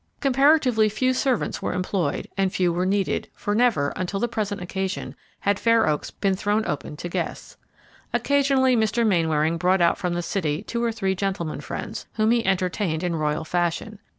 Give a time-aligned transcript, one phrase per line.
[0.19, 5.13] Comparatively few servants were employed and few were needed, for never, until the present occasion,
[5.41, 7.55] had Fair Oaks been thrown open to guests.
[8.11, 9.05] Occasionally Mr.
[9.05, 13.15] Mainwaring brought out from the city two or three gentleman friends, whom he entertained in
[13.15, 13.99] royal fashion.